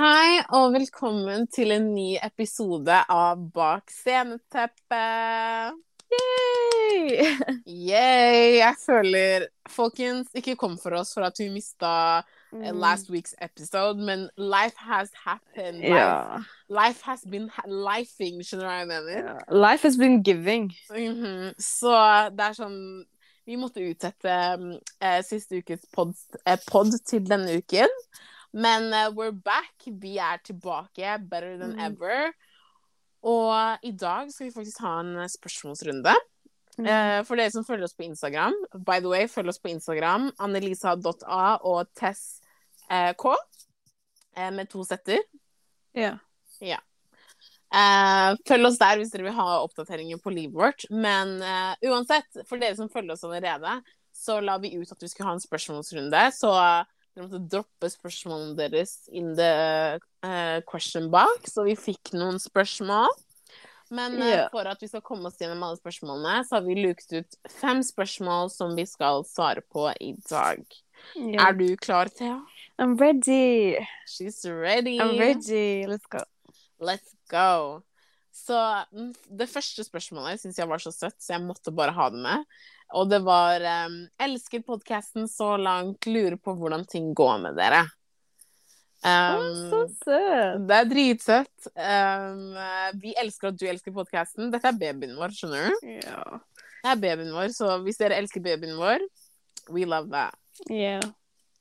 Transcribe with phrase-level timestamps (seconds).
[0.00, 5.74] Hei og velkommen til en ny episode av Bak sceneteppet.
[6.14, 7.26] Yay!
[7.90, 8.54] Yay!
[8.62, 11.90] Jeg føler Folkens, ikke kom for oss for at vi mista
[12.48, 12.64] mm.
[12.80, 15.84] last week's episode, men life has happened.
[15.84, 16.40] Life, Ja.
[16.72, 19.20] life has been lifing, skjønner du hva jeg mener?
[19.20, 19.36] ja.
[19.52, 20.72] Life has been giving.
[20.96, 21.52] Mhm.
[21.60, 21.92] Så
[22.32, 22.80] det er sånn
[23.44, 28.00] Vi måtte utsette mm, eh, siste ukes pod, eh, pod til denne uken.
[28.52, 29.74] Men uh, we're back.
[29.86, 31.18] Vi er tilbake.
[31.28, 31.80] Better than Mm.
[31.86, 32.32] ever.
[33.22, 36.14] Og i dag skal vi faktisk ha en spørsmålsrunde.
[36.80, 38.54] Eh, for dere som følger oss på Instagram,
[38.86, 40.30] by the way, følg oss på Instagram.
[40.40, 42.40] Annelisa.a og Tess
[42.90, 43.34] uh, K.
[44.38, 45.20] Uh, med to setter.
[45.94, 46.14] Ja.
[47.70, 50.86] Eh, følg oss der hvis dere vil ha oppdateringer på livet vårt.
[50.90, 51.36] Men
[51.84, 53.82] uansett, for dere som følger oss allerede,
[54.16, 56.24] så la vi ut at vi skulle ha en spørsmålsrunde.
[56.32, 56.50] Så
[57.14, 61.56] dere måtte droppe spørsmålene deres in the uh, question box.
[61.58, 63.10] Og vi fikk noen spørsmål.
[63.90, 64.44] Men Ja.
[64.52, 67.82] for at vi skal komme oss gjennom alle spørsmålene, så har vi luket ut fem
[67.82, 70.62] spørsmål som vi skal svare på i dag.
[71.16, 72.38] Er du klar, Thea?
[72.78, 73.76] I'm ready.
[74.06, 74.98] She's ready.
[75.00, 75.86] I'm ready.
[75.86, 76.22] Let's go.
[76.80, 77.82] Let's go.
[78.40, 78.56] Så
[78.90, 82.20] mm, det første spørsmålet syns jeg var så søtt, så jeg måtte bare ha det
[82.24, 82.44] med.
[82.98, 87.84] Og det var um, Elsker podkasten så langt, lurer på hvordan ting går med dere.
[89.00, 90.66] Um, så søt.
[90.68, 91.70] det er dritsøtt.
[91.72, 92.58] Um,
[93.00, 94.50] vi elsker at du elsker podkasten.
[94.52, 95.88] Dette er babyen vår, skjønner du?
[96.00, 96.24] Ja.
[96.80, 99.04] Det er babyen vår, så hvis dere elsker babyen vår,
[99.70, 100.36] we love that.
[100.68, 101.04] Yeah.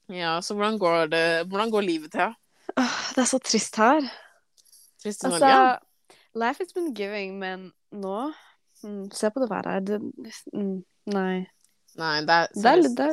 [0.09, 2.33] Ja, så hvordan går det Hvordan går livet til?
[2.75, 4.01] Åh, det er så trist her.
[5.03, 5.77] Trist i Altså, Norge?
[6.35, 8.31] Life has been giving, men nå
[8.83, 9.79] mm, Se på det været her.
[9.79, 9.99] Det,
[10.53, 10.83] mm,
[11.15, 11.47] nei.
[11.97, 13.09] Nei, det er, Det, er, det,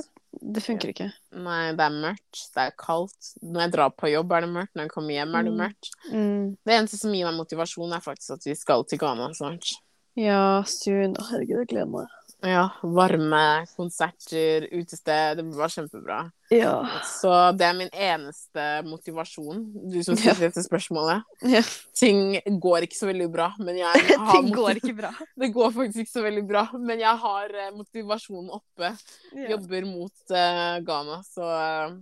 [0.54, 1.08] det funker ikke.
[1.32, 2.42] Nei, det er mørkt.
[2.54, 3.30] Det er kaldt.
[3.42, 4.74] Når jeg drar på jobb, er det mørkt.
[4.76, 5.58] Når jeg kommer hjem, er det Mm.
[5.62, 5.90] mørkt.
[6.12, 6.56] Mm.
[6.66, 9.72] Det eneste som gir meg motivasjon, er faktisk at vi skal til Ghana snart.
[10.16, 11.16] Ja, soon.
[11.16, 12.06] Å, herregud, jeg gleder meg.
[12.46, 15.38] Ja, varme, konserter, utested.
[15.38, 16.18] Det var kjempebra.
[16.54, 16.74] Ja.
[17.04, 21.26] Så det er min eneste motivasjon, du som stilte dette spørsmålet.
[21.42, 21.64] ja.
[21.96, 25.12] Ting går ikke så veldig bra, men jeg har Ting går ikke bra.
[25.42, 28.92] Det går faktisk ikke så veldig bra, men jeg har eh, motivasjonen oppe.
[29.32, 29.50] Ja.
[29.56, 31.96] Jobber mot uh, Ghana, så uh,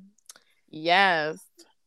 [0.69, 1.41] yes.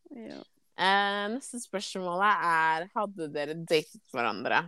[0.10, 0.42] Ja.
[0.78, 4.68] Eh, neste spørsmål er Hadde dere datet hverandre?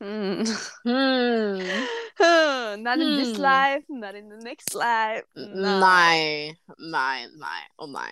[0.10, 0.46] Mm.
[0.86, 2.82] Mm.
[2.82, 3.42] Not in this Hmm.
[3.42, 5.24] life, not in the next life.
[5.36, 6.56] Nei.
[6.78, 8.10] Nei, nei og nei.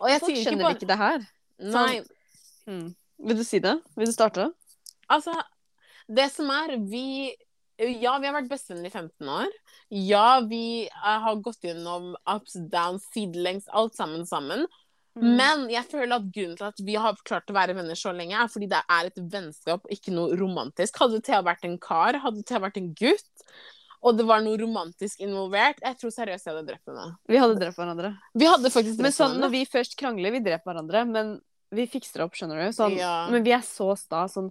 [0.00, 1.24] Og jeg Folk sier ikke skjønner bare ikke det her.
[1.58, 2.02] Nei.
[2.68, 2.88] Mm.
[3.28, 3.74] Vil du si det?
[3.96, 4.50] Vil du starte?
[5.08, 5.32] Altså,
[6.08, 7.34] det som er Vi
[7.80, 9.48] Ja, vi har vært bestevenner i 15 år.
[9.90, 14.66] Ja, vi eh, har gått gjennom ups, downs, sidelengs, alt sammen sammen.
[15.20, 15.36] Hmm.
[15.36, 18.32] Men jeg føler at grunnen til at vi har klart å være venner så lenge,
[18.40, 20.96] er fordi det er et vennskap, ikke noe romantisk.
[21.02, 23.44] Hadde Thea vært en kar, hadde Thea vært en gutt,
[24.02, 27.16] og det var noe romantisk involvert, jeg tror seriøst jeg hadde drept henne.
[27.28, 28.14] Vi hadde drept hverandre.
[28.34, 29.44] Vi hadde faktisk Men drept sånn, henne.
[29.44, 32.72] når vi først krangler, vi dreper hverandre, men vi fikser det opp, skjønner du.
[32.72, 33.28] Sånn, Ja.
[33.30, 34.24] Men vi er så sta.
[34.26, 34.50] Sånn,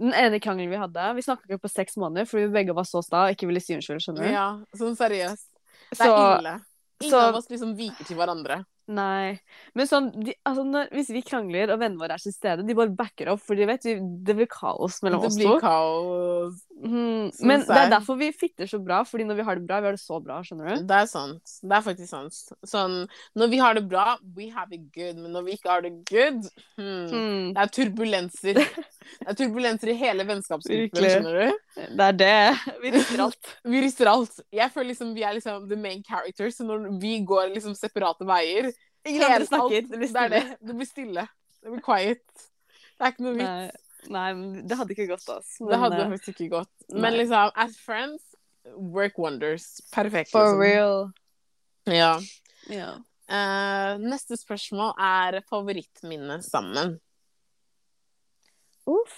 [0.00, 2.84] den ene krangelen vi hadde Vi snakka ikke på seks måneder fordi vi begge var
[2.84, 4.32] så sta og ikke ville si unnskyld, skjønner du.
[4.32, 5.46] Ja, sånn seriøst.
[5.90, 6.64] Det Så- er ille.
[7.00, 8.64] Ingen så- av oss liksom viker til hverandre.
[8.86, 9.38] Nei.
[9.74, 12.76] Men sånn, de, altså når, hvis vi krangler, og vennene våre er til stede, de
[12.78, 16.60] bare backer opp, for de vet vi, det blir kaos mellom Det oss blir kaos.
[16.76, 19.78] Så Men det er derfor vi fitter så bra, fordi når vi har det bra,
[19.80, 20.82] vi har det så bra, skjønner du.
[20.90, 21.54] Det er sant.
[21.62, 22.36] Det er faktisk sant.
[22.68, 22.96] Sånn,
[23.38, 25.16] når vi har det bra, we have it good.
[25.16, 26.44] Men når vi ikke har det good,
[26.76, 27.46] hmm, mm.
[27.56, 28.60] det er turbulenser.
[29.06, 31.58] Det er turbulenser i hele vennskapsgruppen, skjønner du?
[31.96, 32.72] Det er det.
[32.82, 33.50] Vi rister alt.
[33.72, 34.40] Vi rister alt.
[34.52, 38.26] Jeg føler liksom vi er liksom the main character, så når vi går liksom separate
[38.26, 38.72] veier
[39.06, 39.78] Ingen andre snakker.
[39.78, 40.28] alt- Det blir Det stille.
[40.42, 40.58] det.
[40.66, 41.26] Det blir stille.
[41.62, 42.46] Det blir quiet.
[42.98, 43.85] Det er ikke noe vits.
[44.12, 44.28] Nei,
[44.66, 45.56] det hadde ikke gått, ass.
[45.60, 46.72] Det hadde eh, faktisk ikke gått.
[46.92, 47.20] Men nei.
[47.22, 48.22] liksom, as friends,
[48.74, 49.68] work wonders.
[49.94, 50.30] Perfekt.
[50.34, 50.62] For liksom.
[50.62, 51.06] real.
[51.90, 52.12] Ja.
[52.72, 52.92] Ja.
[53.26, 56.96] Uh, neste spørsmål er favorittminne sammen.
[58.86, 59.16] Uff.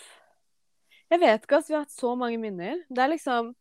[1.08, 1.68] Jeg vet ikke, ass.
[1.68, 2.82] Vi har hatt så mange minner.
[2.88, 3.54] Det er liksom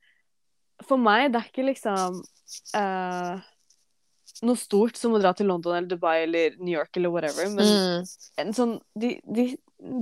[0.86, 2.20] For meg, det er ikke liksom
[2.78, 3.40] uh,
[4.46, 7.66] noe stort som å dra til London eller Dubai eller New York eller whatever, men
[7.66, 8.04] Mm.
[8.44, 9.48] en sånn de, de,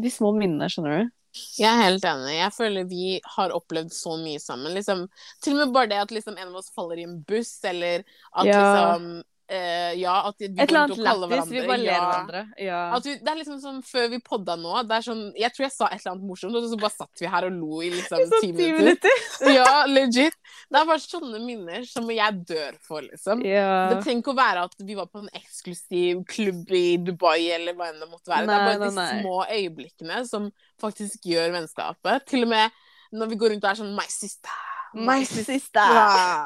[0.03, 1.13] de små minnene, skjønner du?
[1.59, 2.33] Jeg er helt enig.
[2.37, 3.05] Jeg føler vi
[3.35, 4.73] har opplevd så mye sammen.
[4.75, 5.05] Liksom,
[5.43, 8.03] til og med bare det at liksom en av oss faller i en buss, eller
[8.31, 8.59] at Ja.
[8.59, 11.51] liksom eh, Ja, at vi Et eller annet lættis.
[11.51, 11.99] Vi bare ler ja.
[12.03, 12.41] hverandre.
[12.61, 12.79] Ja.
[12.97, 15.73] At vi, det er liksom sånn før vi podda nå det sånn, Jeg tror jeg
[15.75, 18.23] sa et eller annet morsomt, og så bare satt vi her og lo i liksom
[18.31, 18.81] sånn ti minutter.
[18.81, 19.53] minutter.
[19.55, 20.37] Ja, legit.
[20.69, 23.43] Det er bare sånne minner som jeg dør for, liksom.
[23.45, 27.77] Det trenger ikke å være at vi var på en eksklusiv klubb i Dubai, eller
[27.77, 28.47] hva enn det måtte være.
[28.49, 29.21] det er bare nei, de nei.
[29.21, 30.49] små øyeblikkene som
[30.81, 32.25] faktisk gjør vennskapet.
[32.29, 32.81] Til og med
[33.15, 34.74] når vi går rundt og er sånn My sister.
[34.95, 35.95] My sister.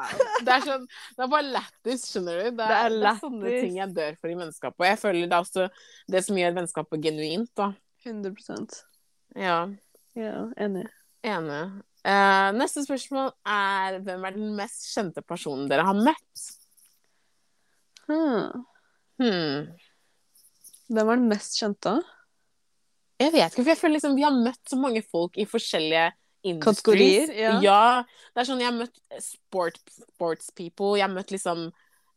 [0.44, 2.46] Det er sånn Det er bare lættis, skjønner du.
[2.58, 4.80] Det er, Det er det er sånne ting jeg dør for i vennskapet.
[4.82, 5.66] Og jeg føler det er også
[6.10, 7.70] det som gjør vennskapet genuint, da.
[8.06, 8.80] 100%
[9.38, 9.60] Ja.
[10.18, 10.88] Ja, enig.
[11.22, 11.60] Enig.
[12.00, 16.46] Uh, neste spørsmål er hvem er den mest kjente personen dere har møtt?
[18.08, 18.64] Hmm.
[19.20, 19.68] Hmm.
[20.90, 22.00] Hvem er den mest kjente?
[23.20, 26.08] Jeg vet ikke, for jeg føler liksom vi har møtt så mange folk i forskjellige
[26.42, 27.28] industries.
[27.28, 28.04] Kategorier, ja.
[28.34, 29.78] Det er sånn, jeg har møtt sport,
[30.14, 31.68] sports people, jeg har møtt liksom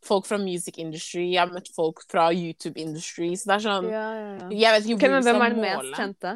[0.04, 3.90] folk fra music industry, jeg har møtt folk fra YouTube industry, så det er sånn,
[3.92, 4.48] Ja, ja, ja.
[4.52, 6.32] jeg vet ikke Ok, hvor vi hvem er den mest kjente,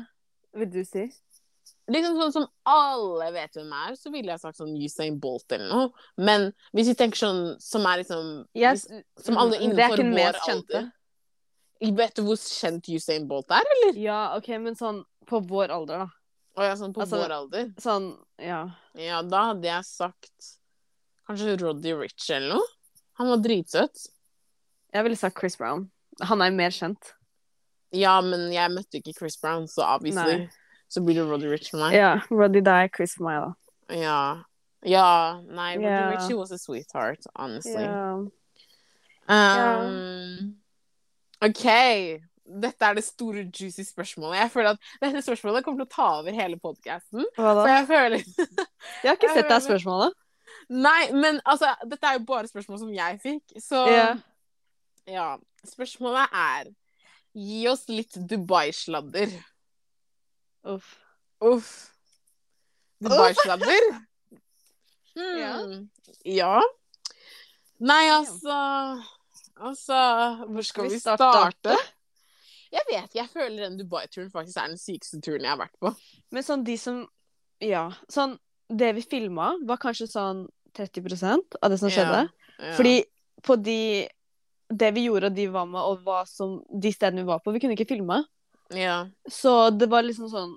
[0.56, 1.06] vil du si?
[1.88, 5.70] Liksom sånn som alle vet hvem er, så ville jeg sagt sånn Usain Bolt eller
[5.72, 5.86] noe.
[6.20, 8.82] Men hvis vi tenker sånn som er liksom yes,
[9.24, 10.90] Som alle Mm, innenfor vår alder.
[11.80, 13.96] Vet du hvor kjent Usain Bolt er, eller?
[14.02, 16.08] Ja, OK, men sånn på vår alder, da.
[16.58, 17.68] Å ja, sånn på Altså- vår alder?
[17.78, 18.08] Sånn,
[18.42, 18.64] ja.
[18.98, 20.48] Ja, da hadde jeg sagt
[21.28, 22.66] kanskje Roddy Rich eller noe.
[23.20, 24.08] Han var dritsøt.
[24.94, 25.90] Jeg ville sagt Chris Brown.
[26.22, 27.12] Han er mer kjent.
[27.94, 30.50] Ja, men jeg møtte ikke Chris Brown, så obviously Nei.
[30.90, 31.94] så blir det Roddy Rich for meg.
[31.94, 33.40] Ja, Roddy die, Chris for meg,
[33.88, 33.94] da.
[33.94, 34.42] Ja.
[34.84, 36.10] Ja, nei, Roddy Ja.
[36.10, 37.82] Rich was a sweetheart, honestly.
[37.82, 38.24] Yeah.
[39.28, 40.56] Um,
[41.42, 42.22] OK.
[42.48, 44.38] Dette er det store, juicy spørsmålet.
[44.40, 47.26] Jeg føler at dette spørsmålet kommer til å ta over hele podkasten.
[47.36, 48.24] Jeg føler
[49.02, 50.16] Jeg har ikke sett deg spørsmålet.
[50.68, 54.24] Nei, men altså, dette er jo bare spørsmål som jeg fikk, så yeah.
[55.08, 55.28] Ja.
[55.64, 56.72] Spørsmålet er
[57.38, 59.30] Gi oss litt Dubai-sladder.
[60.72, 60.88] Uff.
[61.44, 61.68] Uff.
[63.04, 63.86] Dubai-sladder?
[65.14, 65.38] Hmm.
[65.38, 65.52] Ja.
[66.24, 66.56] Ja.
[67.78, 68.56] Nei, altså
[69.58, 69.94] Altså,
[70.48, 71.76] hvor skal vi vi starte?
[72.72, 75.78] Jeg vet, ikke, jeg føler den Dubai-turen faktisk er den sykeste turen jeg har vært
[75.80, 75.92] på.
[76.34, 77.06] Men sånn de som
[77.64, 77.88] Ja.
[78.12, 78.36] Sånn
[78.68, 82.28] Det vi filma, var kanskje sånn 30% av det som skjedde.
[82.60, 82.74] Ja.
[82.76, 83.04] Fordi
[83.42, 84.08] på de
[84.68, 87.52] Det vi gjorde, og de var med, og hva som, de stedene vi var på,
[87.54, 88.18] vi kunne ikke filme.
[88.76, 89.06] Ja.
[89.26, 90.56] Så det var liksom sånn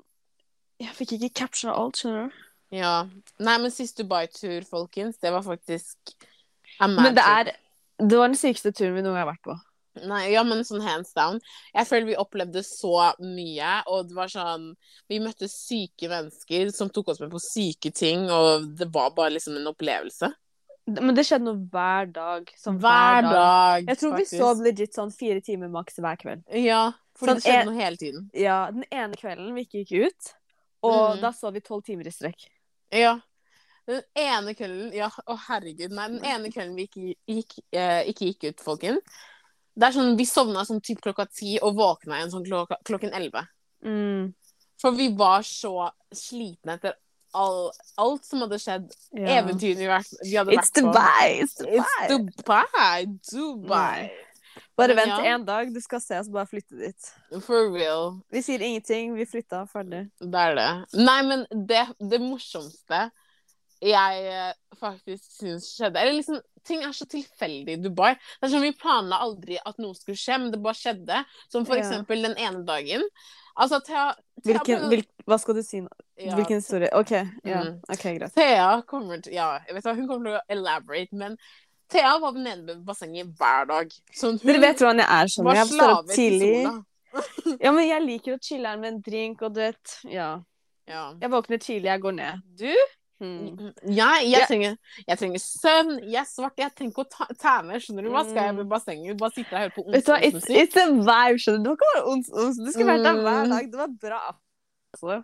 [0.81, 2.41] Jeg fikk ikke capture alt, skjønner du.
[2.75, 3.05] ja.
[3.39, 5.95] Nei, men sist Dubai-tur, folkens, det var faktisk
[6.79, 7.53] a Men det er
[8.01, 9.55] Det var den sykeste turen vi noen gang har vært på.
[10.07, 11.41] Nei, ja, men sånn hands down.
[11.75, 14.69] Jeg føler vi opplevde så mye, og det var sånn
[15.09, 19.33] Vi møtte syke mennesker som tok oss med på syke ting, og det var bare
[19.35, 20.31] liksom en opplevelse.
[20.87, 22.47] Men det skjedde noe hver dag.
[22.57, 24.31] Sånn Hver dag, Jeg tror faktisk.
[24.31, 26.41] vi sov legit sånn fire timer maks hver kveld.
[26.57, 28.29] Ja, for Sånn det skjedde en- noe hele tiden.
[28.33, 30.33] Ja, Den ene kvelden vi ikke gikk ut,
[30.83, 31.21] og Mhm.
[31.21, 32.47] da sov vi tolv timer i strekk.
[32.91, 33.19] Ja.
[33.87, 36.07] Den ene kvelden Ja, å herregud, nei.
[36.07, 39.01] Den ene kvelden vi ikke gikk, eh, ikke gikk ut, folkens.
[39.75, 43.13] Det er sånn, Vi sovna sånn typ klokka ti og våkna igjen sånn klokka, klokken
[43.15, 43.45] elleve.
[43.85, 44.33] Mm,
[44.81, 46.97] For vi var så slitne etter
[47.33, 47.69] all,
[48.01, 48.89] alt som hadde skjedd.
[49.15, 49.37] ja.
[49.39, 50.91] Eventyrene vi, vi hadde It's vært på.
[50.91, 51.29] Dubai!
[51.45, 51.85] It's Dubai!
[51.85, 53.05] It's Dubai!
[53.31, 54.11] Dubai!
[54.75, 55.33] Bare Men vent ja.
[55.35, 57.09] en dag, du skal se oss bare flytte dit.
[57.45, 58.17] For real.
[58.33, 60.09] Vi sier ingenting, vi flytta, ferdig.
[60.19, 60.69] Det er det.
[60.99, 63.05] Nei, men det, det morsomste
[63.81, 68.13] jeg eh, faktisk syns skjedde Eller liksom, ting er så tilfeldig i Dubai.
[68.39, 71.23] Det er sånn, Vi planla aldri at noe skulle skje, men det bare skjedde.
[71.49, 71.81] Som for Ja.
[71.85, 73.01] eksempel den ene dagen.
[73.57, 74.13] Altså, Thea,
[74.43, 75.89] Thea Hvilken, hvil, hva skal du si nå?
[76.17, 76.89] ja, Hvilken historie?
[76.95, 77.11] OK,
[77.43, 77.63] ja.
[77.65, 77.81] Mm.
[77.89, 78.33] ok, greit.
[78.37, 81.35] Thea kommer til Ja, jeg vet hva, hun kommer til å elaborate, men
[81.91, 83.91] Thea var nede ved bassenget hver dag.
[84.15, 85.49] Sånn, Dere vet hvordan jeg er sånn.
[85.57, 86.61] Jeg står opp tidlig.
[87.59, 90.29] Ja, men jeg liker å chille her med en drink, og du vet Ja.
[90.87, 91.13] Ja.
[91.19, 92.41] Jeg våkner tidlig, jeg går ned.
[92.57, 92.71] Du?
[93.21, 93.71] Hmm.
[93.93, 97.77] Jeg, jeg, trenger, jeg trenger søvn, jeg er svart, jeg trenger ikke å ta, tæne.
[97.83, 98.23] Skjønner du hva?
[98.25, 100.55] Skal jeg ved bassenget bare sitte og høre på onsdagsmusikk?
[100.57, 101.67] It's, it's a vibe, skjønner du.
[101.67, 102.57] Det var ikke bare ons, ons.
[102.65, 103.53] Du skulle vært der hver Mm.
[103.53, 103.67] dag.
[103.75, 104.21] Det var bra.
[104.95, 105.19] Altså.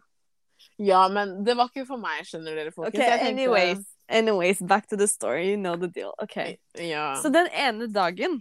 [0.80, 2.94] Ja, men det var ikke for meg, skjønner dere, folkens.
[2.94, 3.82] OK, tenkte- anyways.
[4.10, 5.50] Anyways, back to the story.
[5.52, 6.14] You know the deal.
[6.22, 6.38] OK.
[6.80, 7.16] Ja.
[7.22, 8.38] Så den ene dagen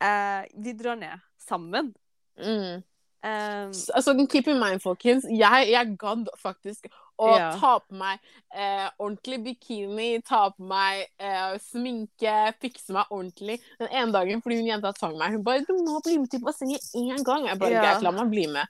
[0.00, 1.94] eh, Vi drar ned sammen.
[2.38, 2.82] Mm.
[3.24, 6.86] Um, Så- Altså, keep in mind, folkens, jeg, jeg gadd faktisk
[7.18, 7.50] å Ja.
[7.58, 8.18] ta på meg
[8.54, 14.56] eh, ordentlig bikini, ta på meg eh, sminke, fikse meg ordentlig den ene dagen fordi
[14.60, 15.32] hun jenta tvang meg.
[15.32, 17.82] Hun bare 'Du må bli med til bassenget én gang.' Jeg bare Ja.
[17.82, 18.66] 'Greit, la meg bli med'.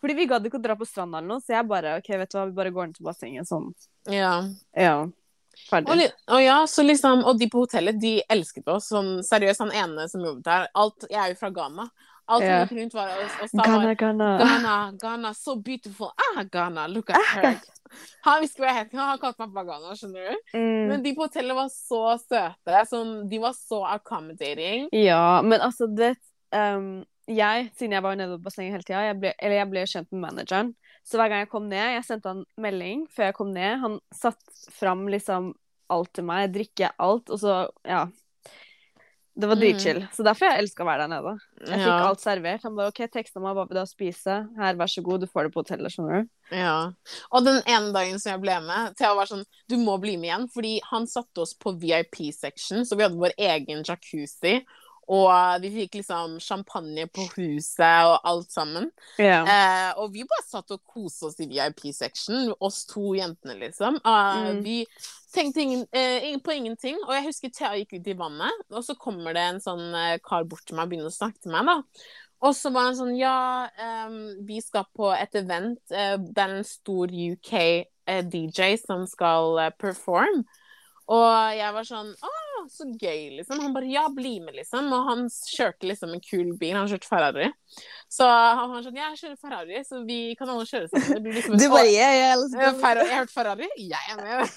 [0.00, 2.30] fordi vi gadd ikke å dra på stranda eller noe, så jeg bare OK, vet
[2.30, 3.72] du hva, vi bare går ned til bassenget sånn.
[4.08, 4.42] Ja.
[4.76, 5.06] Ja.
[5.72, 8.90] Og, og ja, så liksom, og de på hotellet, de elsket oss.
[8.92, 11.90] Sånn, seriøst, han ene som jobbet der alt, Jeg er jo fra Ghana.
[12.26, 12.52] Alt Ja.
[12.58, 14.28] han gikk rundt var og, og sa Ghana, Ghana.
[14.42, 16.12] Ghana, Ghana, so beautiful.
[16.18, 17.58] Ah, Ghana, look at her.
[18.26, 18.94] Han visste hva jeg het.
[18.98, 20.40] Han kalte meg bare Ghana, skjønner du.
[20.58, 20.88] Mm.
[20.90, 22.80] Men de på hotellet var så søte.
[22.90, 24.88] Sånn, de var så accommodating.
[24.92, 26.16] Ja, men altså, det
[26.50, 30.24] um, Jeg, siden jeg var nede på bassenget hele tida, eller jeg ble kjent med
[30.28, 30.74] manageren.
[31.06, 33.78] Så hver gang jeg kom ned, jeg sendte han melding før jeg kom ned.
[33.82, 34.38] Han satt
[34.74, 35.52] fram liksom
[35.90, 38.06] alt til meg, drikke alt, og så, ja.
[39.38, 39.60] Det var Mm.
[39.60, 40.08] dritchill.
[40.16, 41.38] Så derfor jeg elska å være der nede.
[41.60, 42.08] Jeg fikk Ja.
[42.08, 42.62] alt servert.
[42.62, 44.48] Han bare OK, teksta meg hva ha å spise?
[44.56, 46.56] Her, vær så god, du får det på hotellet, skjønner du.
[46.56, 46.92] Ja.
[47.32, 50.30] Og den ene dagen som jeg ble med, Thea var sånn Du må bli med
[50.30, 50.48] igjen.
[50.50, 54.64] Fordi han satte oss på VIP-section, så vi hadde vår egen jacuzzi.
[55.08, 58.88] Og vi fikk liksom champagne på huset og alt sammen.
[59.20, 59.46] Yeah.
[59.46, 64.00] Eh, og vi bare satt og koste oss i VIP-section, oss to jentene, liksom.
[64.02, 64.62] Eh, Mm.
[64.64, 64.86] Vi
[65.32, 66.96] tenkte ingen, eh, på ingenting.
[67.06, 70.18] Og jeg husker Thea gikk ut i vannet, og så kommer det en sånn eh,
[70.24, 71.82] kar bort til meg og begynner å snakke til meg, da.
[72.42, 75.78] Og så var han sånn Ja, ehm, vi skal på et event.
[75.90, 80.44] eh, det er en stor UK-DJ som skal eh, perform.
[81.12, 82.30] Og jeg var sånn Å,
[82.72, 83.60] så gøy, liksom.
[83.62, 84.88] Han bare Ja, bli med, liksom.
[84.96, 86.74] Og han kjørte liksom en kul bil.
[86.74, 87.50] Han kjørte Ferrari.
[88.10, 91.12] Så han var sånn Ja, jeg kjører Ferrari, så vi kan alle kjøre sammen.
[91.14, 93.68] Det blir liksom en- bare Ja, ja, Ferrari, jeg har hørt Ferrari.
[93.76, 94.50] Jeg er med.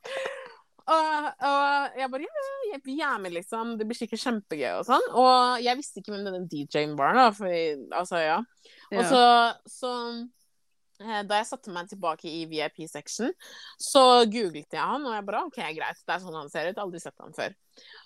[0.96, 2.30] og, og jeg bare
[2.70, 3.76] ja, vi er med, liksom.
[3.78, 5.06] Det blir sikkert kjempegøy og sånn.
[5.12, 7.28] Og jeg visste ikke hvem denne DJ-en var, da.
[7.36, 7.52] For,
[8.00, 8.40] altså, ja.
[8.94, 9.22] Og så,
[9.70, 9.92] så
[10.98, 13.32] da jeg satte meg tilbake i VIP-section,
[13.80, 16.80] så googlet jeg han, og jeg bare OK, greit, det er sånn han ser ut.
[16.80, 17.56] Aldri sett han før.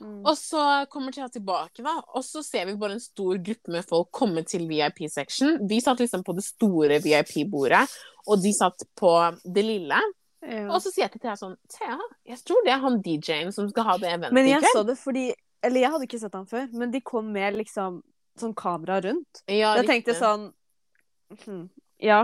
[0.00, 0.22] Mm.
[0.24, 3.86] Og så kommer Thea tilbake, da, og så ser vi bare en stor gruppe med
[3.86, 5.60] folk komme til VIP-section.
[5.70, 7.84] Vi satt liksom på det store VIP-bordet,
[8.26, 9.12] og de satt på
[9.44, 10.00] det lille.
[10.42, 10.66] ja.
[10.66, 13.70] Og så sier jeg til Thea sånn Thea, jeg tror det er han DJ-en som
[13.70, 15.26] skal ha det eventet Men jeg så det fordi
[15.60, 18.00] Eller jeg hadde ikke sett han før, men de kom med liksom
[18.40, 19.42] sånn kamera rundt.
[19.44, 20.46] Ja, Jeg tenkte sånn
[21.44, 21.66] hm,
[22.00, 22.22] Ja,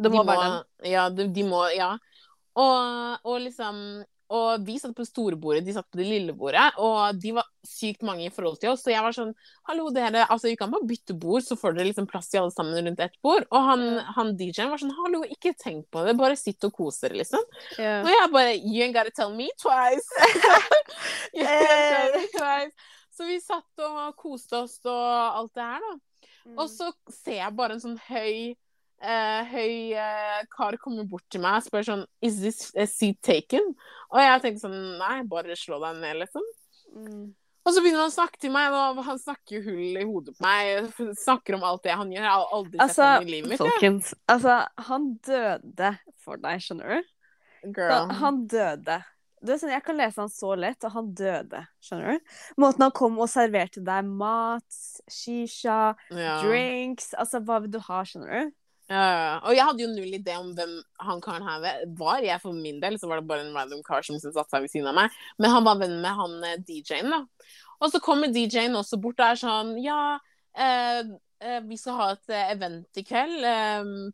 [0.00, 0.62] det De må være dem.
[0.90, 1.96] Ja, de, de må Ja.
[2.58, 3.76] Og, og liksom
[4.30, 7.32] Og vi satt på det store bordet, de satt på det lille bordet, og de
[7.34, 8.84] var sykt mange i forhold til oss.
[8.84, 9.32] Så jeg var sånn
[9.66, 10.22] Hallo, dere.
[10.30, 13.02] Altså, vi kan bare bytte bord, så får dere liksom plass til alle sammen rundt
[13.02, 13.48] ett bord.
[13.50, 13.82] Og han,
[14.14, 17.42] han DJ-en var sånn Hallo, ikke tenk på det, bare sitt og kos dere, liksom.
[17.74, 18.04] Yeah.
[18.04, 20.06] Og jeg bare You ain't gotta tell me twice.
[21.34, 22.94] you ain't gotta tell me twice.
[23.18, 26.26] Så vi satt og koste oss og alt det her, da.
[26.46, 26.54] Mm.
[26.54, 28.54] Og så ser jeg bare en sånn høy
[29.00, 33.20] eh, høy uh, kar kommer bort til meg og spør sånn Is this a seat
[33.26, 33.74] taken?
[34.12, 36.46] Og jeg tenkte sånn Nei, bare slå deg ned, liksom.
[36.96, 37.28] Mm.
[37.60, 40.32] Og så begynner han å snakke til meg, og han snakker jo hull i hodet
[40.38, 40.88] på meg.
[41.20, 42.24] Snakker om alt det han gjør.
[42.24, 43.60] Jeg har aldri sett Altså, ham i livet mitt.
[43.60, 44.20] Folkens, ja.
[44.34, 44.56] Altså,
[44.88, 45.90] han døde
[46.24, 47.10] for deg, skjønner du?
[47.76, 48.14] Girl.
[48.22, 48.96] han døde.
[49.44, 51.60] Du sånn, jeg kan lese han så lett, og han døde.
[51.84, 52.32] Skjønner du?
[52.60, 56.40] Måten han kom og serverte deg mat, shisha, Ja.
[56.44, 58.56] drinks Altså, hva vil du ha, skjønner du?
[58.90, 60.74] Og jeg hadde jo null idé om hvem
[61.06, 62.24] han karen her var.
[62.26, 64.72] Jeg For min del så var det bare en random kar som satte seg ved
[64.72, 65.16] siden av meg.
[65.38, 67.24] Men han var venn med han eh, DJ-en, da.
[67.80, 70.18] Og så kommer DJ-en også bort og er sånn Ja,
[70.58, 71.14] eh,
[71.64, 73.46] vi skal ha et event i kveld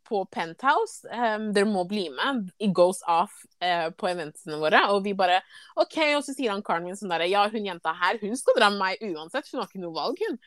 [0.06, 1.08] på Penthouse.
[1.10, 2.52] Dere må bli med.
[2.62, 4.84] It goes off på eventene våre.
[4.94, 5.40] Og vi bare
[5.74, 5.96] OK.
[6.12, 8.70] Og så sier han karen min sånn derre Ja, hun jenta her, hun skal dra
[8.70, 9.50] med meg uansett.
[9.50, 10.38] Hun har ikke noe valg, hun.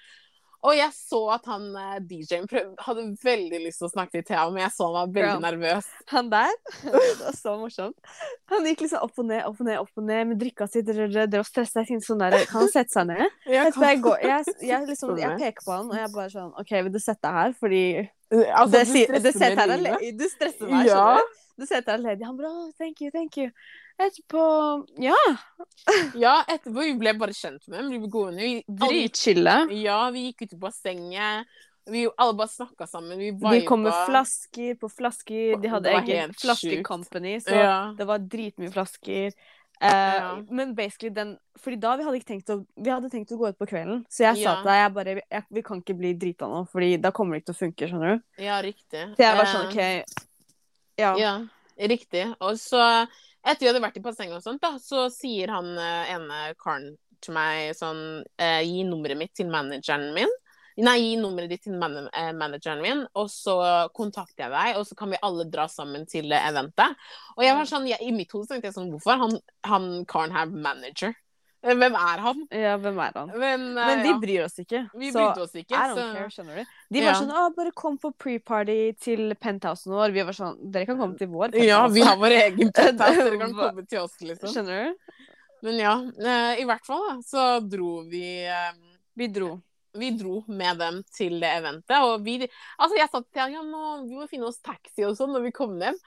[0.60, 2.48] Og jeg så at han eh, DJ-en
[2.84, 5.44] hadde veldig lyst til å snakke til Thea, men jeg så han var veldig Bro.
[5.46, 5.88] nervøs.
[6.12, 6.51] Han der,
[6.84, 8.12] det var så morsomt.
[8.51, 10.84] Han gikk liksom opp og ned, opp og ned, opp og ned med drikka si.
[10.84, 11.80] Det var stressa.
[11.80, 13.25] Jeg tenkte sånn der, kan han sette seg ned?
[13.60, 13.88] Jeg kan...
[13.88, 16.94] jeg, går, jeg, jeg, liksom, jeg peker på han, og jeg bare sånn OK, vil
[16.94, 17.56] du sette deg her?
[17.60, 20.10] Fordi altså, det, du stresser det stresser livet.
[20.20, 20.96] Du stresser meg, Ja.
[20.96, 21.38] skjønner du?
[21.60, 22.28] Du setter deg ledig.
[22.28, 23.50] Han bare oh, thank you, thank you.
[24.00, 24.44] Etterpå
[25.03, 25.15] Ja.
[26.15, 27.89] Ja, etterpå vi ble bare kjent med dem.
[27.94, 28.41] Vi ble gående.
[28.46, 29.56] Vi, Dritchille.
[29.82, 31.48] Ja, vi gikk ut i bassenget.
[31.89, 33.18] Vi alle bare snakka sammen.
[33.18, 35.56] Vi De kom med flasker på flasker.
[35.62, 37.94] De hadde egen flaskecompany, så Ja.
[37.98, 39.34] det var dritmye flasker.
[39.82, 40.36] Uh, Ja.
[40.51, 43.48] Men basically den Fordi da vi hadde ikke tenkt å Vi hadde tenkt å gå
[43.48, 46.13] ut på kvelden, så jeg sa til deg jeg bare jeg, Vi kan ikke bli
[46.20, 48.44] drita nå, Fordi da kommer det ikke til å funke, skjønner du.
[48.44, 49.06] ja, riktig.
[49.15, 50.03] Så jeg var sånn Eh, OK.
[51.00, 51.15] Ja.
[51.18, 51.34] Ja,
[51.88, 52.25] riktig.
[52.41, 53.08] Og så,
[53.46, 56.91] etter vi hadde vært i bassenget og sånt, da, så sier han eh, ene karen
[57.24, 58.03] til meg sånn
[58.39, 60.31] eh, Gi nummeret mitt til manageren min.
[60.79, 63.58] Nei, gi nummeret ditt til man eh, manageren min, og så
[63.96, 66.96] kontakter jeg deg, og så kan vi alle dra sammen til eventet.
[67.36, 69.19] Og jeg var sånn, jeg, i mitt hode tenkte jeg sånn Hvorfor?
[69.19, 69.36] Han,
[69.67, 71.17] han karen her er manager.
[71.62, 72.44] Eh, Hvem er han?
[72.56, 73.32] Ja, hvem er han?
[73.36, 74.80] Men, uh, Men vi ja, bryr oss ikke.
[74.96, 75.75] vi så brydde oss ikke.
[75.75, 76.66] I don't Så care, skjønner du.
[76.96, 77.06] De Ja.
[77.12, 80.13] var sånn 'Å, bare kom på pre-party til penthousen vår'.
[80.13, 81.68] Vi var sånn 'Dere kan komme til vår penthouse'.
[81.68, 83.18] ja, vi har vår egen penthouse.
[83.24, 84.50] Dere kan komme til oss, liksom.
[84.54, 84.96] Skjønner du?
[85.62, 88.72] Men ja, Uh, i hvert fall da, så dro vi uh,
[89.18, 89.60] Vi dro.
[89.98, 92.48] Vi dro med dem til det eventet, og vi
[92.80, 95.42] Altså, jeg sa til Jan, ja, nå, vi må finne oss taxi og sånn når
[95.44, 95.98] vi kom hjem.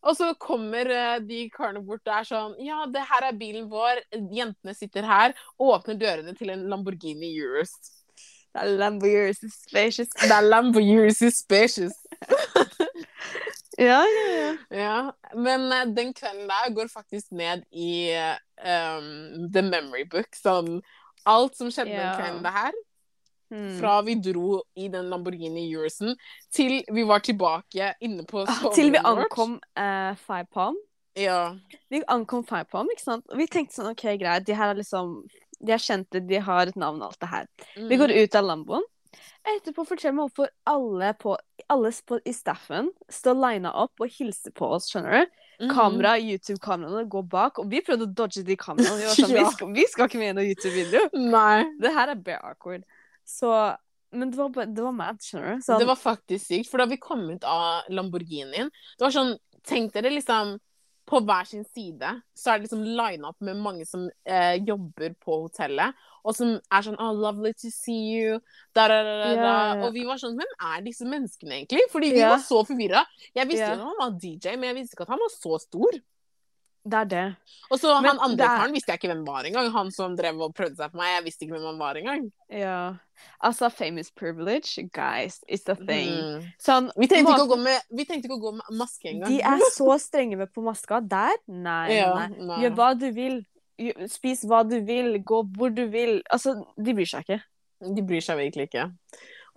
[0.00, 4.00] Og så kommer eh, de karene bort der sånn Ja, det her er bilen vår.
[4.32, 5.34] Jentene sitter her.
[5.60, 7.74] Åpner dørene til en Lamborghini Urus.
[8.50, 10.08] Det er Lamborghini Spacious.
[10.16, 11.98] Det er Lamborghini Spacious.
[13.80, 14.48] Ja, ja, ja.
[14.76, 14.96] Ja,
[15.34, 20.28] men eh, den kvelden der går faktisk ned i eh, um, The Memory Book.
[20.36, 20.82] Sånn
[21.24, 22.10] alt som skjedde Ja.
[22.10, 22.76] den kvelden der,
[23.50, 23.72] Hmm.
[23.80, 26.12] fra vi dro i den Lamborghini Urusen
[26.54, 30.76] til vi var tilbake inne på soverommet Til vi ankom uh, Five Palm.
[31.18, 31.56] Ja.
[31.90, 33.24] Vi ankom Five Palm, ikke sant?
[33.32, 35.16] Og vi tenkte sånn OK, greit, de her er liksom
[35.60, 37.48] De er kjente, de har et navn og alt det her.
[37.76, 38.22] Vi går Mm.
[38.22, 38.86] ut av Lamboen.
[39.50, 41.34] Etterpå fortell meg hvorfor alle, på,
[41.68, 45.36] alle på, i staffen står lina opp og hilser på oss, skjønner du?
[45.66, 45.74] Mhm.
[45.74, 49.00] Kamera, YouTube-kameraene går bak, og vi prøvde å dodge de kameraene.
[49.02, 49.44] Vi var sånn, Ja.
[49.44, 51.02] vi, skal, vi skal ikke med i noen YouTube-video.
[51.82, 52.84] Det her er bare awkward.
[53.30, 53.52] Så
[54.12, 55.62] Men det var, bare- det var mad, skjønner du?
[55.62, 59.36] Sånn, Det var faktisk sykt, for da vi kom ut av Lamborghinien Det var sånn
[59.62, 60.56] Tenk dere liksom
[61.06, 65.14] På hver sin side så er det liksom line up med mange som eh, jobber
[65.18, 68.36] på hotellet, og som er sånn Oh, lovely to see you.
[68.76, 69.56] Da, da, da, ja.
[69.82, 71.82] Og vi var sånn Hvem er disse menneskene, egentlig?
[71.90, 72.30] Fordi vi yeah.
[72.36, 73.02] var så forvirra.
[73.34, 73.74] Jeg visste yeah.
[73.74, 75.98] jo at han var DJ, men jeg visste ikke at han var så stor.
[76.84, 77.36] Det er det.
[77.70, 79.70] Og så Men han andre er- karen visste jeg ikke hvem var engang.
[79.72, 82.32] Han som drev og prøvde seg på meg, jeg visste ikke hvem han var engang.
[82.48, 82.94] Ja.
[83.44, 86.08] Altså, famous privilege, guys, it's a thing.
[86.08, 86.46] Mm.
[86.58, 89.28] Sånn, Vi ikke måten- med, vi tenkte ikke å gå med maske engang.
[89.28, 91.00] De er så strenge med på maska.
[91.06, 91.36] Der?
[91.48, 92.60] Nei, Ja, nei, nei.
[92.62, 93.44] Gjør hva du vil.
[94.08, 95.18] Spis hva du vil.
[95.22, 96.22] Gå hvor du vil.
[96.30, 97.42] Altså, de bryr seg ikke.
[97.94, 98.92] De bryr seg virkelig ikke.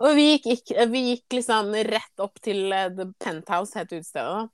[0.00, 4.50] Og vi gikk, vi gikk liksom rett opp til eh, The Penthouse, het utstedet.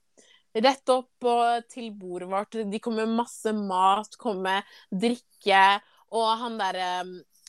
[0.53, 2.57] Rett opp og til bordet vårt.
[2.71, 5.81] De kom med masse mat, kom med drikke.
[6.11, 6.87] Og han derre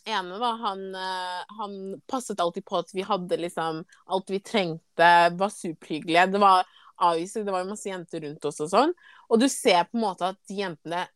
[0.07, 1.75] ene, da, han, eh, han
[2.11, 5.11] passet alltid på at vi hadde liksom alt vi trengte.
[5.39, 6.29] Var superhyggelige.
[6.33, 6.65] Det var
[7.03, 8.95] avviser, det var masse jenter rundt oss og sånn.
[9.31, 11.07] Og du ser på en måte at de jentene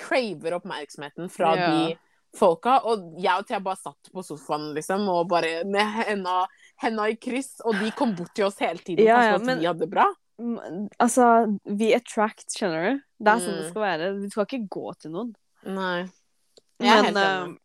[0.00, 1.70] craver oppmerksomheten fra Ja.
[1.70, 1.98] de
[2.36, 2.78] folka.
[2.86, 6.46] Og jeg og Thea bare satt på sofaen liksom, og bare med henda,
[6.80, 9.66] henda i kryss, og de kom bort til oss hele tiden Ja, ja, men- vi
[9.66, 10.06] hadde det bra.
[11.00, 11.24] Altså,
[11.66, 13.00] vi attract, skjønner du.
[13.20, 13.70] Det er sånn det Mm.
[13.70, 14.10] skal være.
[14.22, 15.34] Du skal ikke gå til noen.
[15.66, 16.08] Nei.
[16.80, 17.56] Men, uh,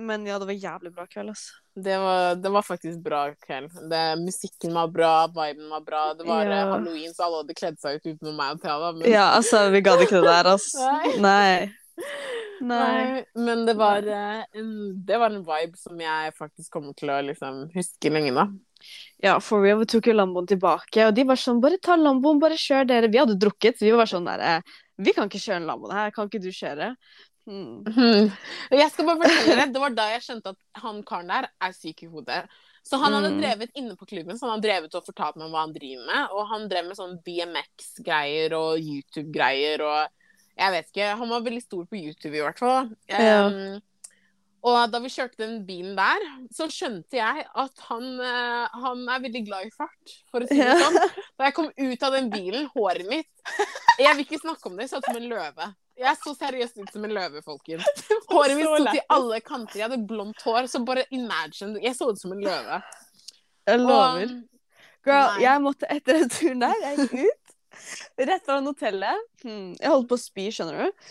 [0.00, 1.58] men ja, det var jævlig bra kveld, altså.
[1.76, 3.70] Det var, det var faktisk bra kveld.
[3.90, 6.14] Det, musikken var bra, viben var bra.
[6.14, 6.62] Det var Ja.
[6.62, 8.92] eh, halloween, så alle hadde kledd seg ut utenom meg og Thea.
[8.92, 10.78] Men, Ja, altså, vi gadd ikke det der, altså.
[10.80, 11.16] Nei.
[11.20, 11.72] Nei.
[12.62, 12.78] Nei.
[13.04, 14.68] Nei, men det var, eh, en,
[15.04, 18.46] det var en vibe som jeg faktisk kommer til å liksom, huske lenge, da.
[19.22, 19.78] Ja, for real.
[19.78, 23.08] Vi tok jo Lamboen tilbake, og de var sånn Bare ta Lamboen, bare kjør dere.
[23.12, 25.90] Vi hadde drukket, så vi var sånn der eh, Vi kan ikke kjøre en Lambo
[25.94, 26.94] her, kan ikke du kjøre?
[27.46, 27.82] Hmm.
[27.86, 28.28] Mhm.
[28.70, 31.72] Jeg skal bare fortelle deg, Det var da jeg skjønte at han karen der er
[31.74, 32.44] syk i hodet.
[32.82, 33.38] Så han hadde Mm.
[33.40, 36.32] drevet inne på klubben, så han hadde drevet og fortalt meg hva han driver med.
[36.34, 40.08] Og han drev med sånn BMX-greier og YouTube-greier og
[40.58, 41.06] Jeg vet ikke.
[41.16, 42.90] Han var veldig stor på YouTube, i hvert fall.
[43.08, 43.78] Um,
[44.62, 49.22] og da vi kjørte den bilen der, så skjønte jeg at han, eh, han er
[49.24, 50.98] veldig glad i fart, for å si det sånn.
[51.34, 53.56] Da jeg kom ut av den bilen, håret mitt
[53.98, 55.68] Jeg vil ikke snakke om det, jeg så ut som en løve.
[55.98, 58.06] Jeg så seriøst ut som en løve, folkens.
[58.30, 59.80] Håret mitt sto til alle kanter.
[59.80, 62.78] Jeg hadde blondt hår, så bare imagine Jeg så ut som en løve.
[63.68, 64.24] Jeg lover.
[64.30, 64.40] Og,
[65.02, 65.42] Girl, Nei.
[65.42, 67.41] jeg måtte etter den turen der, jeg gikk ut.
[68.18, 69.24] Rett foran hotellet.
[69.42, 69.72] Hmm.
[69.80, 71.08] Jeg holdt på å spy, skjønner du.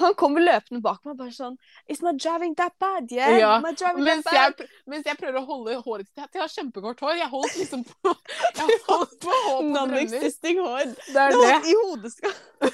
[0.00, 1.56] Han kommer løpende bak meg bare sånn
[1.90, 3.10] It's not driving that bad?
[3.12, 3.36] Yeah?
[3.38, 4.56] Ja, mens, that jeg, bad?
[4.58, 7.14] pr- mens jeg prøver å holde håret til Jeg har kjempekort hår.
[7.20, 8.14] Jeg holdt liksom på
[8.60, 9.62] Jeg holdt på hår.
[9.74, 10.94] Non-existing hår.
[11.12, 11.54] Det er det.
[11.72, 12.36] i hodeskall.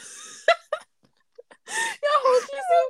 [1.71, 2.87] Jeg holdt liksom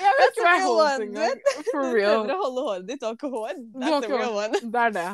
[0.00, 1.42] Jeg vet ikke hva jeg holdt engang.
[1.68, 2.14] For Du real.
[2.22, 3.58] prøver å holde håret ditt, du har ikke hår.
[3.82, 4.60] That's the real one.
[4.62, 5.08] Det er det.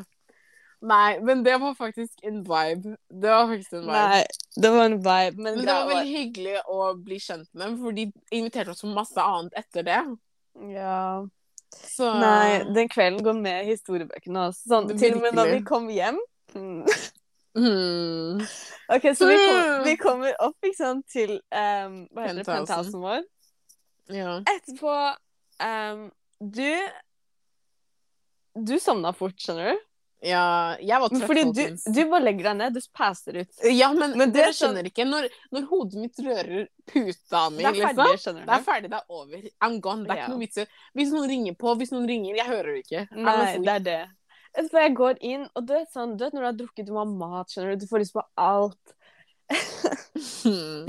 [0.81, 2.95] Nei, men det var faktisk en vibe.
[3.13, 3.93] Det var faktisk en vibe.
[3.93, 4.23] Nei,
[4.57, 7.97] det var en vibe, men, Men det var veldig hyggelig å bli kjent med for
[7.99, 10.01] de inviterte oss på masse annet etter det.
[10.73, 11.03] Ja.
[11.77, 14.49] Så Nei, den kvelden går med i historiebøkene.
[14.49, 14.65] også.
[14.73, 16.83] Sånn, til og med da vi kom hjem Mm.
[17.55, 18.41] hmm.
[18.95, 23.05] Ok, så vi, kom, vi kommer opp ikke sant, til um, hva heter det, penthousen
[23.05, 23.21] vår.
[24.11, 24.33] Ja.
[24.51, 24.95] Etterpå
[25.63, 26.09] um,
[26.43, 26.67] Du
[28.67, 29.85] Du sovna fort, skjønner du?
[30.23, 33.49] Ja, jeg var trøtt, fordi du, du bare legger deg ned, du passer ut.
[33.73, 35.07] Ja, men, Men det dere sånn- skjønner ikke.
[35.09, 38.91] Når, når hodet mitt rører puta mi, Det er liksom ferdig, skjønner Det er ferdig,
[38.93, 39.47] det er over.
[39.65, 40.05] I'm gone.
[40.05, 40.27] Det er Ja.
[40.27, 40.67] ikke noe vits i
[41.01, 43.07] Hvis noen ringer på, hvis noen ringer Jeg hører det ikke.
[43.17, 44.01] Nei, det er det.
[44.69, 46.93] Så Jeg går inn, og du vet, sånn, du vet når du har drukket, du
[46.93, 47.87] må ha mat, skjønner du.
[47.87, 48.97] Du får lyst på alt.
[50.45, 50.87] Hmm.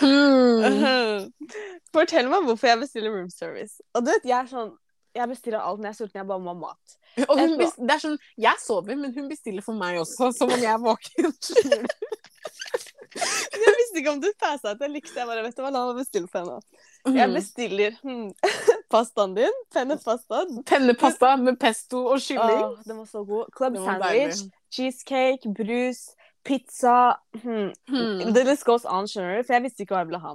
[0.00, 1.28] Hmm.
[1.94, 3.80] Fortell meg hvorfor jeg bestiller room service.
[3.94, 4.72] Og du vet, jeg er sånn
[5.14, 6.18] Jeg bestiller alt når jeg er sulten.
[6.22, 6.96] Jeg bare må ha mat.
[7.30, 10.58] Og hun det er sånn Jeg sover, men hun bestiller for meg også, som om
[10.58, 11.34] jeg er våken.
[13.14, 15.82] Jeg visste ikke om du passa at Jeg likte jeg bare, vet du hva, la
[15.86, 16.80] meg bestille for henne.
[17.14, 17.34] Jeg Mm.
[17.36, 18.32] bestiller hmm,
[18.92, 19.54] pastaen din.
[19.74, 20.40] Pennepasta.
[20.66, 22.64] Pennepasta med pesto og kylling.
[22.64, 23.52] Oh, den var så god.
[23.56, 26.08] Club sandwich, cheesecake, brus,
[26.44, 26.96] pizza.
[27.42, 27.70] Hmm.
[27.88, 28.34] Hmm.
[28.34, 30.34] The list goes on, skjønner du, for jeg visste ikke hva jeg ville ha.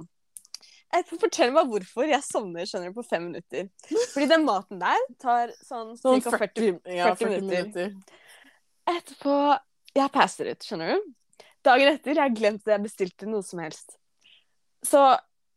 [0.90, 3.68] Får meg hvorfor jeg sovner skjønner du, på fem minutter.
[4.10, 6.32] Fordi den maten der tar sånn ca.
[6.34, 7.92] 40 ja, 40 40 minutter.
[7.94, 8.18] minutter.
[8.90, 9.36] Etterpå
[9.94, 11.08] Jeg passer ut, skjønner du.
[11.66, 13.98] Dagen etter jeg glemte jeg bestilte noe som helst.
[14.86, 15.02] Så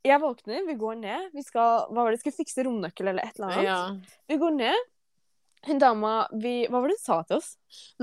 [0.04, 1.30] jeg våkner, vi går ned.
[1.34, 3.67] Vi skal hva var det, skal fikse romnøkkel eller et eller annet.
[3.69, 4.17] Ja.
[4.30, 4.89] Vi går ned.
[5.63, 7.54] Hun dama vi, Hva var det hun sa til oss?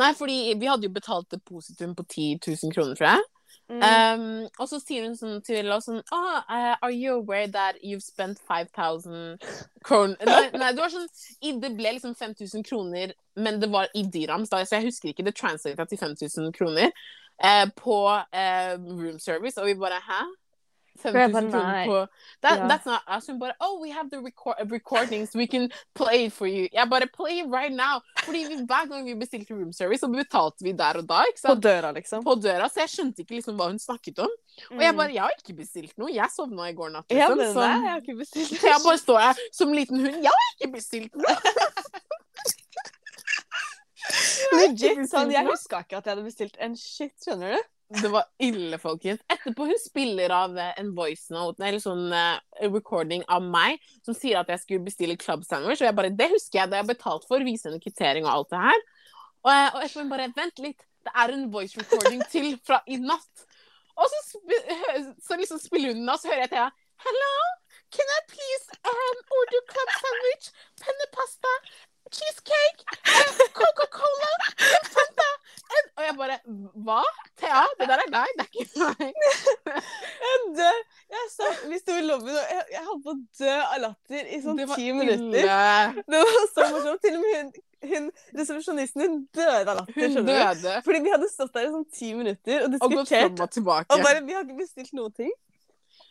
[0.00, 3.26] Nei, fordi vi hadde jo betalt depositum på 10 000 kroner, tror jeg.
[3.70, 3.82] Mm.
[3.86, 7.76] Um, og så sier hun sånn til oss sånn oh, uh, Are you aware that
[7.86, 9.36] you've spent 5000
[9.86, 11.06] kroner nei, nei, det var sånn
[11.62, 15.28] Det ble liksom 5000 kroner, men det var i dirhams, da, så jeg husker ikke.
[15.28, 20.24] Det translata til 5000 kroner uh, på uh, room service, og vi bare Hæ?
[21.04, 21.98] Jeg 5000 bare, kroner på
[22.42, 22.64] that.
[22.70, 23.26] That's not us.
[23.26, 25.34] Hun bare Oh, we have the record recordings.
[25.34, 26.68] We can play it for you.
[26.72, 28.00] Jeg bare Play right now.
[28.24, 31.24] Fordi vi, hver gang vi bestilte room service, så betalte vi der og da.
[31.46, 32.24] På døra, liksom.
[32.24, 34.32] på døra, så jeg skjønte ikke liksom hva hun snakket om.
[34.76, 36.12] Og jeg bare, jeg har ikke bestilt noe.
[36.14, 37.40] Jeg sovna i går natt, liksom.
[37.40, 38.54] ja, så nei, jeg har ikke bestilt.
[38.54, 38.70] noe.
[38.70, 40.20] jeg bare står her som liten hund.
[40.24, 41.36] Jeg har ikke bestilt noe!
[44.56, 47.68] Legit, sånn, jeg huska ikke at jeg hadde bestilt en shit, skjønner du?
[47.90, 49.22] Det var ille, folkens.
[49.32, 54.14] Etterpå hun spiller av eh, en voice note, eller sånn eh, recording av meg, som
[54.14, 55.80] sier at jeg skulle bestille club sandwich.
[55.82, 57.42] Og jeg bare, det husker jeg, det har jeg betalt for.
[57.42, 58.84] Vise henne kvittering og alt det her.
[59.42, 60.86] Og, eh, og etterpå bare, vent litt.
[61.00, 63.46] Det er en voice recording til fra i natt.
[63.98, 64.38] Og så,
[65.26, 66.86] så liksom spiller hun den, og så hører jeg til henne.
[67.00, 67.34] Hello,
[67.96, 70.50] can I please um, order club sandwich,
[70.84, 71.54] pennepasta,
[72.12, 74.32] cheesecake, uh, Coca-Cola?
[74.60, 75.19] And,
[75.96, 76.36] og jeg bare,
[76.86, 77.00] hva?
[77.40, 79.12] Thea, det der er deg, det er ikke meg.
[80.20, 80.78] Jeg dør.
[81.14, 84.30] Jeg sa, vi sto i lobbyen, og jeg, jeg holdt på å dø av latter
[84.36, 85.42] i sånn ti minutter.
[85.42, 86.04] ille.
[86.10, 87.02] Det var så morsomt.
[87.04, 87.52] Til og med hun,
[87.90, 88.08] hun
[88.40, 90.16] resepsjonisten hun døde av latter.
[90.16, 90.74] Hun døde.
[90.86, 93.44] Fordi vi hadde stått der i sånn ti minutter og Og gått diskutert.
[93.46, 93.94] og tilbake.
[93.96, 95.30] Og bare, vi har ikke bestilt noen ting.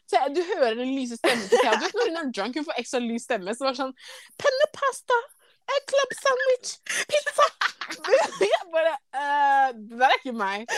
[0.09, 1.75] Så jeg- du hører den lyse stemmen til Thea.
[1.77, 3.53] Du vet når hun er drunk, hun får ekstra lys stemme.
[3.53, 3.93] Så det var sånn
[4.41, 5.17] Pennepasta,
[5.69, 6.75] eh, club sandwich,
[7.11, 7.47] pizza.
[8.45, 10.69] Jeg bare uh, Det der er ikke meg.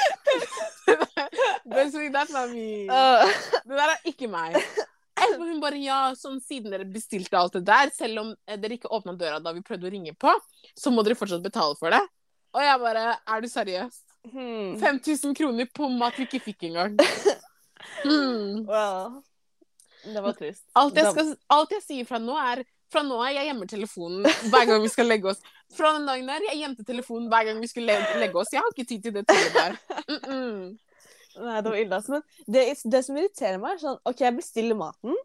[1.66, 2.88] Basically, that's not me.
[2.88, 4.58] Det der er ikke meg.
[5.22, 8.78] Etterpå hun bare ja, sånn siden dere bestilte alt det der, selv om eh, dere
[8.78, 10.32] ikke åpna døra da vi prøvde å ringe på,
[10.78, 12.02] så må dere fortsatt betale for det.
[12.56, 14.00] Og jeg bare Er du seriøs?
[14.32, 14.78] hmm.
[14.80, 16.98] 5000 kroner på mat vi ikke fikk engang.
[18.06, 18.62] Hmm.
[18.68, 19.24] Well,
[20.06, 20.62] det var trist.
[20.78, 24.26] Alt, jeg skal, alt jeg sier fra nå, er fra nå av jeg gjemmer telefonen
[24.52, 25.42] hver gang vi skal legge oss.
[25.72, 28.52] Fra den dagen der, jeg gjemte telefonen hver gang vi skulle legge oss.
[28.52, 29.78] Jeg har ikke tid til det tullet der.
[30.10, 30.78] Mm -mm.
[31.40, 32.02] Nei, det var ille.
[32.08, 35.16] Men det, det som irriterer meg, er sånn OK, jeg bestiller maten.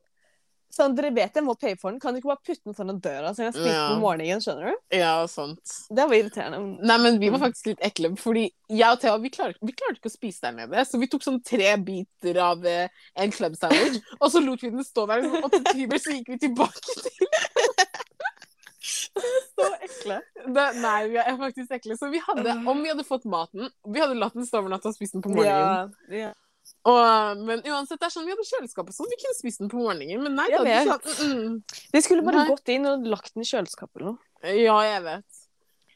[0.72, 2.00] Sånn, Dere vet jeg må paye for den.
[2.02, 3.84] Kan du ikke bare putte den foran døra så jeg kan Ja.
[3.94, 4.42] på morgenen?
[4.44, 4.80] skjønner du?
[4.98, 5.62] Ja, sant.
[5.88, 6.58] Det var irriterende.
[6.84, 9.96] Nei, men vi var faktisk litt ekle, fordi jeg og Thea vi klarte, vi klarte
[10.02, 10.84] ikke å spise der nede.
[10.84, 14.70] Så vi tok sånn tre biter av eh, en club sandwich, og så lot vi
[14.74, 17.26] den stå der i sånn åtte timer, så gikk vi tilbake til
[19.56, 20.20] Så ekle.
[20.54, 20.66] det.
[20.82, 21.96] Nei, vi er faktisk ekle.
[21.98, 24.90] Så vi hadde, om vi hadde fått maten, vi hadde latt den stå over natta
[24.92, 25.94] og spist den på morgenen.
[26.12, 26.32] Ja, ja.
[26.86, 29.80] Og, men uansett, det er sånn vi hadde kjøleskapet sånn, vi kunne spist den på
[29.80, 30.22] morgenen.
[30.22, 31.08] Men nei, Jeg da, vet.
[31.16, 31.80] Sånn, mm -mm.
[31.92, 32.48] De skulle bare Nei.
[32.52, 34.54] gått inn og lagt den i kjøleskapet eller noe.
[34.54, 35.42] Ja, jeg vet.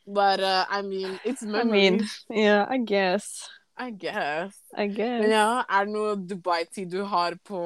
[0.06, 1.90] But uh, I mean, it's I memory.
[1.90, 3.48] mean, yeah, I guess.
[3.78, 4.56] I guess.
[4.76, 5.20] I guess.
[5.22, 7.60] Men ja, er det noe Dubai-tid du har på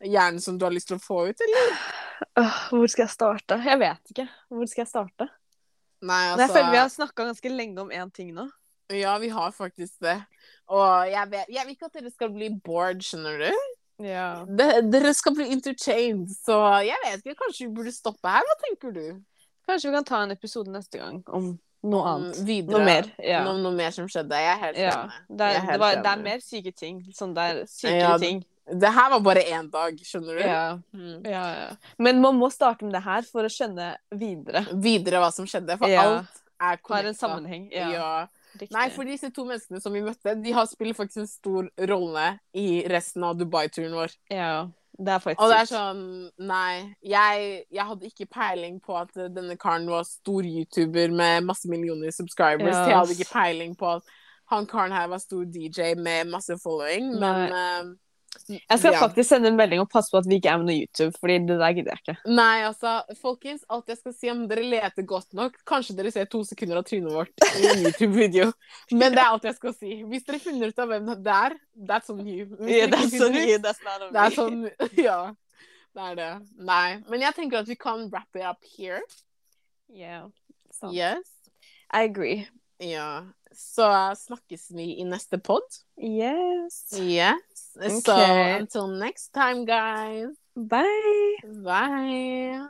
[0.00, 1.74] hjernen som du har lyst til å få ut, eller?
[2.70, 3.60] Hvor skal jeg starte?
[3.64, 4.28] Jeg vet ikke.
[4.48, 5.28] Hvor skal jeg starte?
[6.00, 8.48] Nei, Men jeg føler vi har snakka ganske lenge om én ting nå.
[8.92, 10.16] Ja, vi har faktisk det.
[10.68, 13.62] Og jeg, vet, jeg vil ikke at dere skal bli bored, skjønner du?
[14.04, 14.44] Ja.
[14.46, 18.44] Det, dere skal bli interchanged, så jeg vet ikke, kanskje vi burde stoppe her?
[18.46, 19.06] Hva tenker du?
[19.68, 21.50] Kanskje vi kan ta en episode neste gang om
[21.88, 22.38] noe annet.
[22.38, 22.76] Mm, Videre.
[22.76, 23.08] Noe mer.
[23.22, 23.42] Ja.
[23.46, 24.38] Noe, noe mer som skjedde.
[24.40, 24.94] Jeg er helt ja.
[25.02, 25.18] enig.
[25.28, 27.02] Det, er, det, var, det er mer syke ting.
[27.16, 28.40] Sånn det er sykere Ja, ting.
[28.68, 30.42] Det her var bare én dag, skjønner du?
[30.44, 30.64] Ja.
[30.92, 31.20] Mm.
[31.24, 31.68] Ja, ja.
[32.04, 34.66] Men man må starte med det her for å skjønne videre.
[34.76, 35.78] Videre hva som skjedde.
[35.80, 36.04] For Ja.
[36.04, 37.18] alt er Har en connecta.
[37.22, 37.70] sammenheng.
[37.72, 38.26] Ja.
[38.58, 38.74] Riktig.
[38.74, 42.26] Nei, for disse to menneskene som vi møtte, de har spiller faktisk en stor rolle
[42.56, 44.14] i resten av Dubai-turen vår.
[44.32, 44.68] Ja,
[44.98, 46.00] det er faktisk Og det er sånn
[46.42, 46.72] Nei,
[47.06, 52.14] jeg, jeg hadde ikke peiling på at denne karen var stor YouTuber med masse millioner
[52.14, 52.74] subscribers.
[52.74, 52.88] Ja.
[52.90, 54.16] Jeg hadde ikke peiling på at
[54.48, 57.90] han karen her var stor DJ med masse following, men eh,
[58.48, 59.00] Jeg skal ja.
[59.00, 61.38] faktisk sende en melding og passe på at vi ikke er med noe YouTube, fordi
[61.48, 62.14] det der gidder jeg ikke.
[62.38, 66.28] Nei, altså, folkens, alt jeg skal si om dere leter godt nok Kanskje dere ser
[66.32, 68.50] to sekunder av trynet vårt i en YouTube-video,
[68.92, 69.98] men det er alt jeg skal si.
[70.08, 71.58] Hvis dere finner ut av hvem det er,
[71.90, 72.48] that's on you.
[72.64, 74.16] Yeah, that's on you, that's not on me.
[74.18, 74.64] That's on,
[75.08, 75.20] Ja.
[75.98, 76.32] Det er det.
[76.62, 77.00] Nei.
[77.10, 79.00] Men jeg tenker at vi kan wrap it up here.
[79.90, 80.28] Yeah.
[80.70, 80.94] sant.
[80.94, 81.26] Yes.
[81.90, 82.46] I agree.
[82.78, 83.26] Ja.
[83.54, 85.64] Så snakkes vi i neste pod.
[85.96, 86.92] Yes.
[87.80, 88.02] Yes.
[88.04, 90.28] So until next time, guys.
[90.56, 91.36] Bye.
[91.42, 92.68] Bye.